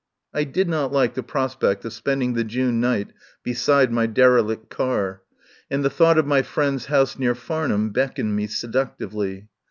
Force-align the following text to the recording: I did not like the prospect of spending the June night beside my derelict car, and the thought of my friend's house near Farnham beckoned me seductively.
I 0.33 0.45
did 0.45 0.67
not 0.67 0.91
like 0.91 1.13
the 1.13 1.21
prospect 1.21 1.85
of 1.85 1.93
spending 1.93 2.33
the 2.33 2.43
June 2.43 2.79
night 2.81 3.13
beside 3.43 3.91
my 3.91 4.07
derelict 4.07 4.67
car, 4.67 5.21
and 5.69 5.85
the 5.85 5.91
thought 5.91 6.17
of 6.17 6.25
my 6.25 6.41
friend's 6.41 6.85
house 6.87 7.19
near 7.19 7.35
Farnham 7.35 7.91
beckoned 7.91 8.35
me 8.35 8.47
seductively. 8.47 9.47